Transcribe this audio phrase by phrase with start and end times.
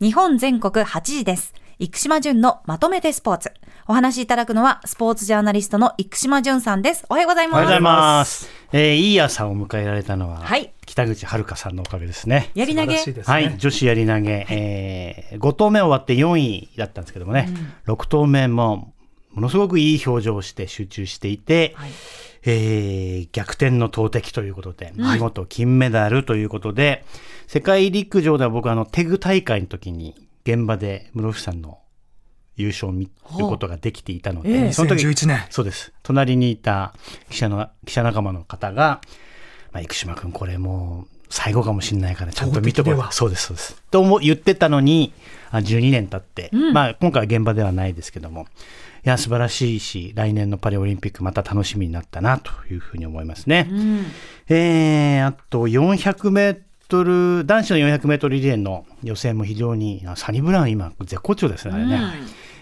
[0.00, 1.52] 日本全国8時です。
[1.78, 3.52] 生島淳のまとめてスポーツ。
[3.86, 7.04] お話しいただくのは、スポーツジャーナリストの生島淳さんです。
[7.10, 7.54] おはようございます。
[7.56, 8.48] おはようございます。
[8.72, 12.50] えー、いい朝を迎えられたのは、はい北口遥さんのおかげですね。
[12.54, 12.94] やり投げ。
[12.94, 17.50] ねはい、女子やり投げ、えー、5投目終わって4位だったんですけどもね、
[17.86, 18.94] 6投目も
[19.32, 21.90] ものすごくいい表情をして集中していて、はい
[22.44, 27.04] えー逆転の投擲ということで、見事金メダルということで、
[27.46, 30.14] 世界陸上では僕はあのテグ大会の時に
[30.44, 31.78] 現場で室伏さんの
[32.56, 33.10] 優勝を見る
[33.46, 35.92] ことができていたので、ええその時2011年そうです。
[36.02, 36.94] 隣にいた
[37.30, 39.00] 記者の、記者仲間の方が、
[39.72, 43.82] まあ、生島君これもう最後かもしれないからちゃんと見てこい投擲ではそうです、そうです。
[43.90, 45.12] と思う言ってたのに、
[45.50, 48.46] あ12年経って、まあ今回は現場ではないですけども、
[49.06, 53.70] いや、素晴らしいし、来年のパリオリンピックまた楽しみになったなというふうに思いますね。
[54.48, 56.58] えー、あと400メー
[56.88, 62.00] トル、男子の400メートルリレーの予選も非常に、あサニブラウン今絶好調ですね、あれね。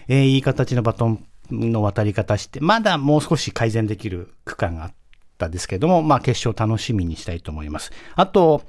[0.07, 4.93] えーいい形のバトンの渡り方して、まだもう少し改善できる区間があっ
[5.39, 7.91] たですけども、まあ決勝楽しみにしたいと思います。
[8.15, 8.61] あと、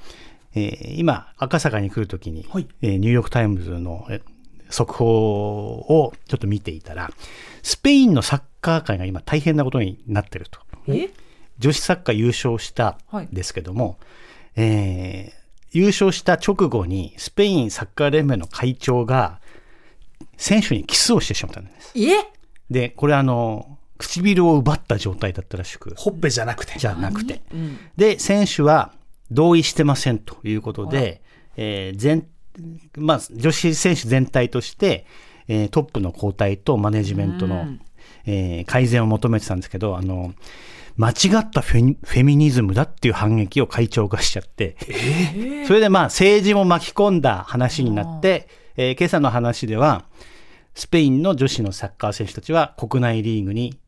[0.55, 4.23] えー今、赤坂に来るときに、はいえーニューヨークタイムズのえ
[4.71, 7.11] 速報をちょっと見ていたら、
[7.63, 10.61] スペインのサッカー界が今大変なことになってると。
[10.87, 11.11] え？
[11.59, 13.98] 女子サッカー優勝したんですけども、
[14.57, 15.41] えー
[15.73, 19.41] 優勝した直後にスペインサッカー連盟の会長が
[20.37, 21.93] 選手にキスをしてしまったんです。
[21.97, 22.29] え？
[22.69, 26.79] で、これあの、唇を奪った状態だったらしく、ほっぺじゃなくて。
[26.79, 27.43] じゃなくて。
[27.97, 28.92] で、選手は
[29.31, 31.23] 同意してませんということで、
[31.57, 32.27] えー全、
[32.97, 35.07] まあ、女子選手全体として、
[35.48, 37.67] えートップの交代とマネジメントの、
[38.27, 40.35] えー改善を求めてたんですけど、あの、
[40.97, 44.77] 間違ったフェニフェミニズムだっていう反撃を会長がしちゃって、
[45.67, 50.05] それでまあ政治も巻き込んだ話になって、えー今朝の話では、
[50.75, 53.79] スペインの女子のサッカー選手たちは国内リーグに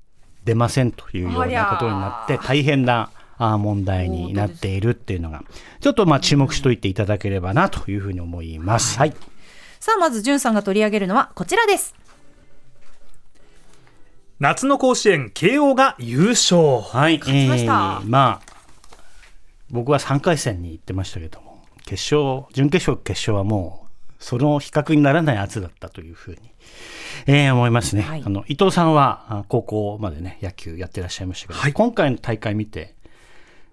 [0.45, 5.45] 出ませんというようなことになって大変な問題になっているっていうのが、
[5.81, 8.99] ちょっとまあ注目しておいていただければなというふうに思います。
[8.99, 9.15] はい。
[9.81, 11.95] さあ、まず、淳さんが取り上げるのはこちらです。
[14.39, 17.19] 夏の甲子園慶応が優勝はい。
[17.19, 18.53] 勝ちましたえーまあ、
[19.71, 23.82] 僕は3回戦に行ってましたけども、決勝、準決勝、決勝はもう、
[24.23, 26.39] その比較にならない圧だったというふうに、
[27.27, 28.03] えー思いますね。
[28.03, 28.23] はい。
[28.25, 31.73] あの、伊藤さんはあ高校までね、野球やってらっしゃいましたけど、はい。
[31.73, 32.95] 今回の大会見て、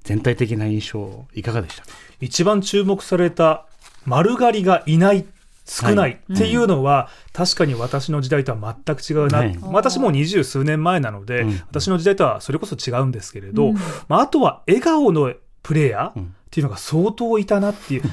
[0.04, 1.90] 全体的な印象、いかがでしたか？
[2.20, 3.68] 一番注目された
[4.06, 5.24] 丸刈りがいない
[5.66, 9.58] 少ないっていうのは、確かに私の時代とは全く違うな、はい。
[9.62, 11.62] 私もう二十数年前なので、うん。
[11.70, 13.74] 私の時代とはそれこそ違うんですけれど、
[14.08, 15.32] まあ、あとは笑顔の
[15.62, 18.04] プレイヤーっていうのが相当いたなっていう、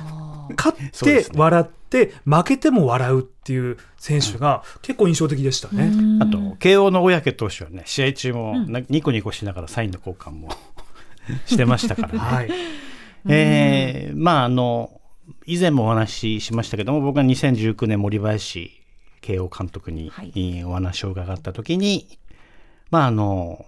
[0.57, 5.91] 勝って笑って負けても笑うっていう選手が結構印象的でしたね。
[6.21, 10.51] あと、慶応の小宅投手はね、試合中もなニコニコしながらサインの交換も
[11.47, 12.19] してましたからね。
[12.19, 12.51] はい、
[13.29, 15.01] えーまああの
[15.45, 18.73] 以前もお話ししましたけども僕が2019年森林
[19.21, 20.13] 慶応監督に、
[20.65, 22.19] お話を伺った時に
[22.91, 23.65] まああの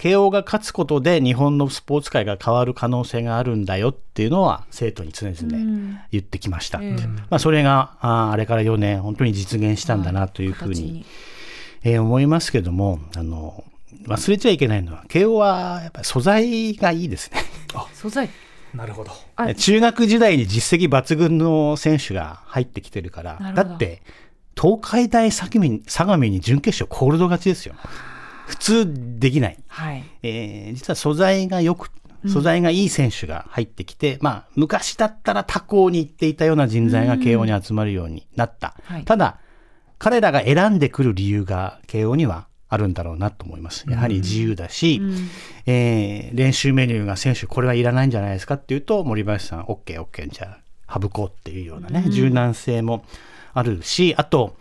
[0.00, 11.04] 慶応が勝つことで日本のスポーツ界が変わる可能性があるんだよっていうのは生徒に常々言ってきました、ええまあ、それがあーあれから4年本当に実現したんだなというふう形に、
[11.82, 13.62] えー思いますけどもあの
[14.06, 17.42] 忘れちゃいけないのは慶応はやっぱり素材がいいですね。
[17.92, 18.30] 素材。
[18.74, 19.10] なるほど。
[19.36, 24.02] あ中学時代に実績抜群の選手が入ってきてるからなるほどだって
[24.56, 27.74] 東海大相模に準決勝コールド勝ちですよ
[28.50, 30.04] 普通できない、はい。
[30.24, 31.90] えー実は素材がよく
[32.26, 39.04] 素材がいい選手が入ってきて、まあ昔だったら他校に行っていたような人材が慶応に集まるようになった、はい。
[39.04, 39.38] ただ
[39.98, 43.84] 彼らが選んでくる理由が慶応にはあるんだろうなと思います。
[43.88, 45.00] やはり自由だし、
[45.66, 50.58] えー練習メニューが選手これはいらないんじゃないですかっていうと森林さん OKOK、OK, じゃ
[50.88, 53.04] あ省こうっていうようなね、柔軟性も
[53.54, 54.56] あるしあと、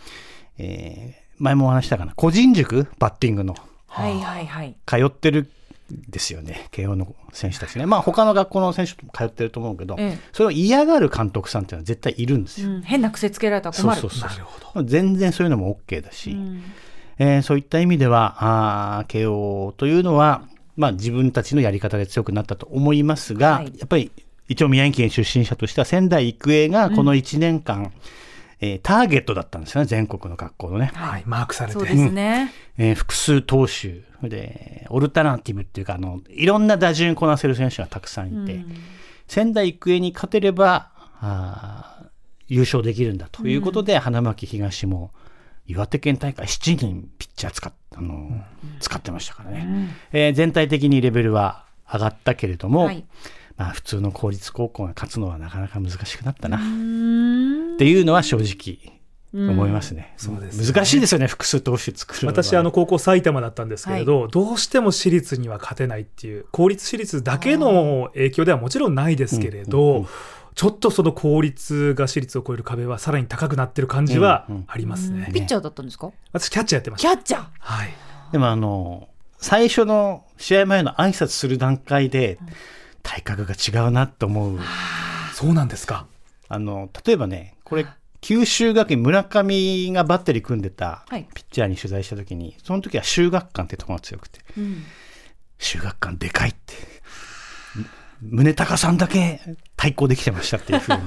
[0.60, 3.56] えー前もお話したかな個人塾バッティングの
[3.90, 4.76] はいはいはい。
[4.86, 5.50] 通ってる
[5.92, 6.68] んですよね。
[6.72, 7.86] 慶応の選手たちね。
[7.86, 10.20] まあ他の学校の選手も通ってると思うけど、ええ。
[10.32, 12.70] それを嫌がる監督さんっていうのは絶対いるんですよ。
[12.70, 12.82] うん。
[12.84, 14.02] 変な癖つけられたら困る。
[14.02, 14.84] そうそうそうなるほど。
[14.84, 16.64] 全然そういうのも OK だし、うん
[17.22, 20.44] えーそういった意味ではあー慶応というのは、
[20.78, 23.74] まあ、自分たちのやり方で強くなったと思いますが、はい。
[23.78, 24.12] やっぱり
[24.48, 27.92] 一応宮城県出身者としては仙台育英がこの1年間、
[28.62, 30.92] えーターゲットだったんですよね全国の学校のね。
[30.94, 31.74] はい、マークされて。
[31.74, 32.52] そうですね。
[32.78, 38.66] えー複数投手でオルタナティブっていうかあのいろんな打順こなせる選手がたくさんいて、
[39.28, 40.92] 仙台育英に勝てれば
[41.22, 42.08] あー
[42.48, 45.12] 優勝できるんだということで、花巻東も
[45.68, 48.44] 岩手県大会7人ピッチャー使っあの、
[48.80, 53.06] 使ってましたからね、えー全体的にレベルは上がったけれども、はい。
[53.58, 57.09] まあ、普通の公立高校が勝つのはなかなか難しくなったな、うーん
[57.80, 59.00] っていうのは正直
[59.34, 60.14] 思いますね。
[60.18, 62.44] そうですね難しいですよね、複数投手作るのは。
[62.44, 70.08] 私あの高校埼玉だったんですけれど、どうしても私立には勝てないっていう公立私立だけの影響ではもちろんないですけれど、うんうんうん
[70.56, 75.30] ちょっとその公立が私立を超える壁はさらに高くなってる感じはうんうんありますね。
[75.34, 76.12] ピッチャーだったんですか？
[76.34, 77.10] 私キャッチャーやってました。
[77.10, 77.94] キャッチャーはい。
[78.34, 82.40] でもあの、最初の試合前の挨拶する段階で、
[83.04, 84.60] 体格が違うなと思う。
[85.34, 86.08] そうなんですか。
[86.50, 87.86] あの、例えばね、これ、
[88.22, 94.84] 九州学院村上がバッテリー組んでたはいピッチャーに取材した時に、その時は修学館ってとこが強くて、うん
[95.62, 96.74] 修学館でかいって。
[98.22, 99.40] 宗高さんだけ
[99.78, 101.02] 対抗できてましたっていうふうに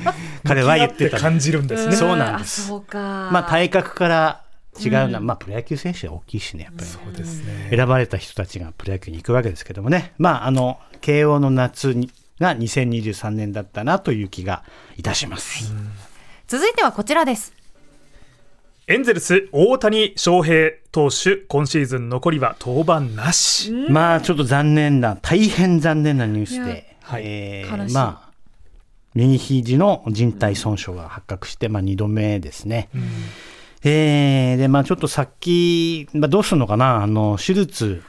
[0.44, 1.18] 彼は言ってた。
[1.18, 1.96] 感じるんですね。
[1.96, 2.98] そうなんですあそうか。
[3.30, 4.44] まあ体格から
[4.82, 7.68] 違うな、まあプロ野球選手は大きいしね、やっぱりね、そうですね。
[7.70, 14.62] 選ばれた人たちがプロ野球に行くわけですけどもね、まああの、慶応の夏にが2023年だったなという気が
[14.96, 15.72] いたします。
[16.46, 17.52] 続いてはこちらです。
[18.86, 23.70] エンゼルス大谷翔平投手今シーズン残りは登板なし。
[23.88, 28.32] まあちょっと残念な、大変残念なニュースで、はいえーまあ、
[29.14, 32.90] 右肘の靭帯損傷が発覚して、まあ2度目ですね。
[32.94, 33.02] うん
[33.86, 38.02] えーで、まあちょっと先、まあ、どうするのかな、あの、手術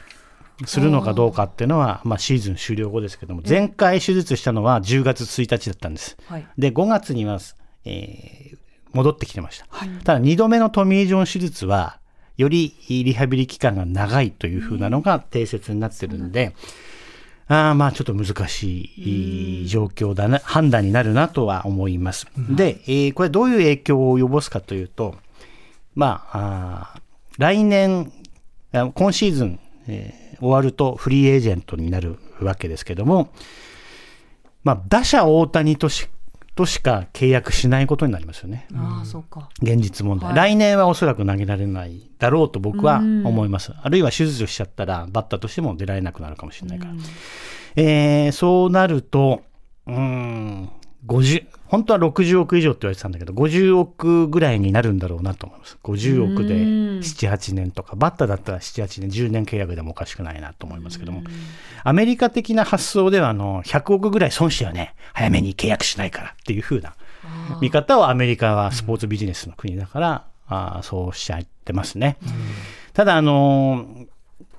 [0.65, 6.17] するのかどうかっていうのは、まあシーズン終了後ですけども、前回手術したのは10月1日だったんです。
[6.27, 6.47] はい。
[6.57, 7.39] で、5月には、
[7.85, 8.57] えー
[8.93, 9.65] 戻ってきてました。
[10.05, 11.99] ただ、2度目のトミー・ジョン手術は、
[12.37, 16.55] よりリハビリ期間が長いというふうなのが定説になってるんで、
[17.49, 22.27] あーまあちょっと難しい状況だな、判断になるなとは思います。
[22.37, 25.15] で、えーこれどういう影響を及ぼすかというと、
[25.93, 27.01] まあ、あー
[27.37, 28.13] 来年、
[28.71, 33.29] あ今シーズン、えー終わるとフリーエージェントになるわけですけども、
[34.63, 36.07] まあ、打者大谷とし
[36.55, 38.65] としか契約しないことになりますよね。
[38.73, 39.49] ああ、そうか。
[39.61, 43.73] 現実問題、はい来年はおそらく投げられないだろうと僕は思います。
[43.81, 46.93] あるいは手術しちゃったらバッターとしても出られなくなるかもしれないから。
[47.75, 49.43] えーそうなると、
[49.85, 50.69] うーん、
[51.05, 55.77] 50、本当は60億以上って言われてたんだけど、50億ぐらいになるんだろうなと思います。
[55.83, 56.99] 50億でうん。
[56.99, 61.23] 7、8年とか、バッターだったら7、8年、10年契約でもおかしくないなと思いますけども、
[61.83, 66.93] アメリカ的な発想では、あの、100億ぐらい損してはね、早めに契約しないからっていう風な
[67.61, 72.17] 見方をアメリカはスポーツビジネスの国だから、あーそうおっしゃってますね。
[72.93, 74.04] ただ、あのー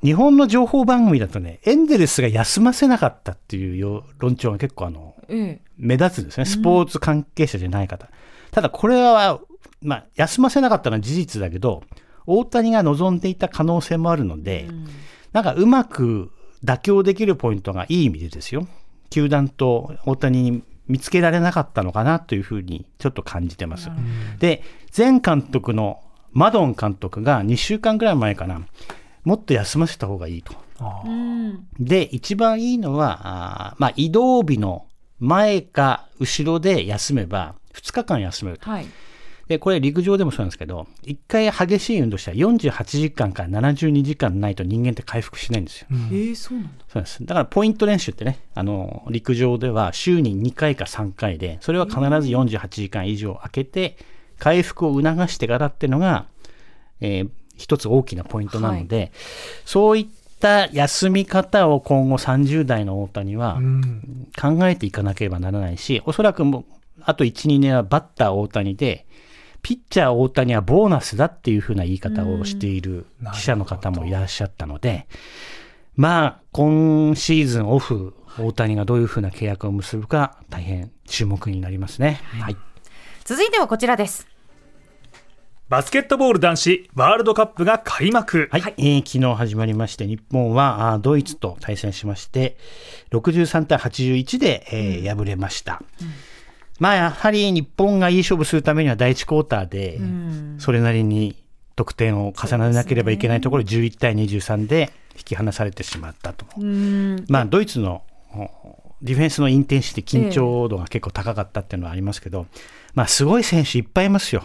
[0.03, 5.61] 日本の情報番組だとね、エンゼルスが休ませなかったっていうよ論調が結構あの、ええ。
[5.77, 6.45] 目立つんですね。
[6.45, 8.09] スポーツ関係者じゃない方。
[8.51, 9.41] ただこれは、
[9.83, 11.83] まあ、休ませなかったのは事実だけど、
[12.27, 14.69] 大谷が望んでいた可能性もあるので、
[15.33, 16.31] なんかうまく
[16.65, 18.67] 妥協できるポイントがいい意味でですよ。
[19.11, 23.91] 球団と大谷に見つけられなかったのかなというふうにちょっと感じてます。
[24.39, 24.63] で、
[24.97, 26.01] 前監督の
[26.33, 28.61] マドン監督が2週間ぐらい前かな、
[29.27, 30.55] もっと休ませた方がいいと。
[31.81, 34.87] で、一番いいのは、あーまあ、移動日の
[35.19, 38.71] 前か後ろで休めば、2日間休めると。
[38.71, 38.87] はい。
[39.49, 45.89] で、これ陸上でもそうなんですけど、1回激しい運動したら48時間から72時間ないと人間って回復しないんですよ。
[46.13, 46.85] ええ、そうなんだ。
[46.89, 47.27] そうです。
[47.27, 53.97] だからポイント練習ってね、あの、陸上では週に2回か3回で、それは必ず48時間以上空けて、
[54.39, 56.27] 回復を促してからっていうのが、
[57.01, 59.13] えー一つ大きなポイントなので、
[59.65, 60.07] そういっ
[60.41, 66.65] た休み方を今後30代の大谷はうん考えていかなければならないし、おそらくもう、
[67.03, 69.07] あと1、2年はバッター大谷で、
[69.63, 75.09] ピッチャー大谷はボーナスだっていうふうな言い方をしている記者の方もいらっしゃったので、
[75.97, 82.21] まあ、今シーズンオフ、大谷がどういうふうな契約を結ぶか、大変注目になりますね。
[82.39, 82.57] はい。
[83.25, 84.36] 続いてはこちらです。
[85.69, 88.49] バスケットボール男子ワールドカップが開幕。
[88.53, 92.57] はい、えー昨日始まりまして、日本はあードイツと対戦しまして、
[93.11, 95.83] 63対81で、えー敗れました。
[96.79, 99.99] まあ、やはり日本がいい勝負するためには第1クォーターで、
[100.59, 101.35] それなりに
[101.75, 106.47] 得点を重ねなければいけないところ、11対23で引き離されてしまったと。
[106.59, 107.25] うん。
[107.29, 112.47] まあ、ドイツのおディフェンスのインテンシティ、緊張度が結構高かったっていうのはありますけど、
[112.95, 114.43] まあ、すごい選手いっぱいいますよ。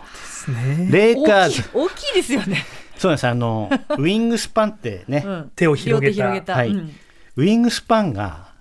[0.48, 2.64] ねレイカーズ大きい、大きいですよね。
[2.98, 3.28] そうなんです。
[3.28, 6.54] あの、ウィングスパンってね、 うん手を広げたげた。
[6.54, 6.92] はいうん
[7.38, 8.52] ウィングスパンが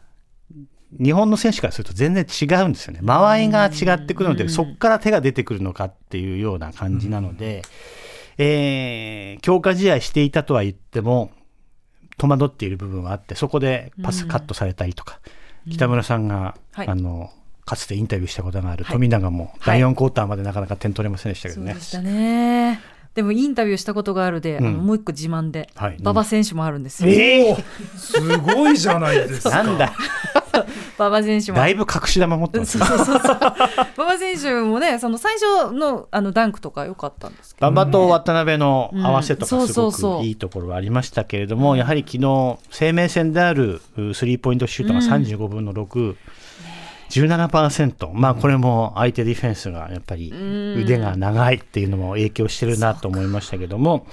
[0.93, 3.01] 日本の選手からすると全然違うんですよね。
[3.03, 7.63] 間合いが違ってくるので、そこから手が出てくるのかっていうような感じなので、
[8.39, 11.33] えー強化試合していたとは言っても、
[12.17, 15.21] 戸惑っている部分はあって、そこでパスカットされたりとか、
[15.71, 17.31] 北村さんが、はいあの、
[17.65, 21.73] かつてインタビューしたことがあるはい富永もはい第4クォーターまでなかなか点取れませんでしたけどね。
[21.73, 22.81] そうでしたね。
[23.15, 27.11] でもインタビューしたことがあるで、あのうんもう一個自慢で、はい馬場選手もあるんですよ。
[27.11, 27.65] おー
[27.97, 29.51] すごいじゃないですか。
[29.63, 29.93] なんだ、
[31.01, 31.57] 馬場選手も。
[31.57, 32.85] だいぶ隠し玉持ってますね。
[32.85, 33.37] そうそうそうそう。
[33.97, 37.69] 馬場選手もね、その最初のあのダンクとか良かったんですけど。
[37.69, 39.91] 馬場と渡辺の合わせとかうんすご
[40.21, 46.17] くいいところはありましたけれども、やはり昨日生命線であるうスリーポイントシュートが35分の6、
[47.11, 50.33] 17%、まあこれも相手ディフェンスがやっぱり
[50.77, 54.07] 腕が長いっていうのも影響してるなと思いましたけども、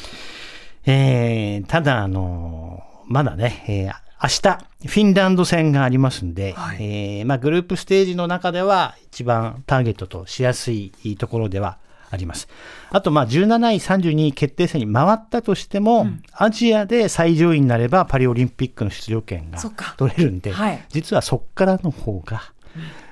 [0.86, 4.58] えーただあのまだね、えー明日、
[4.88, 6.78] フィンランド戦がありますんで、はい。
[6.80, 11.78] えーまあ、グループステージの中では一番ターゲットとしやすいところでは
[12.10, 12.48] あります。
[12.90, 19.60] あと、まあ、17位、32位決定戦に回ったとしても、アジアで最上位になればパリオリンピックの出場権が
[19.98, 20.84] 取れるんで、はい。
[20.90, 22.42] 実はそこからの方が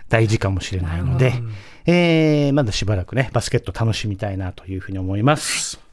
[0.09, 1.53] 大事かもしれないので、なるほど。
[1.87, 5.84] えーまだしばらくね、バスケット楽しみたいなというふうに思います。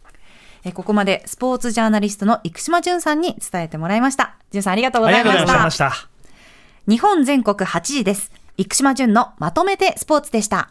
[0.64, 4.36] えここまでスポーツジャーナリストの生島淳さんに伝えてもらいました。
[4.52, 5.98] 淳さんありがとうございましありがとうございたありがとうございま。
[5.98, 6.08] した。
[6.88, 8.30] 日本全国8時です。
[8.56, 10.70] 生島淳のまとめてスポーツでした。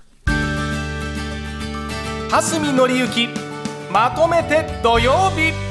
[2.29, 3.27] 蓮見紀之
[3.91, 5.70] まとめて土曜日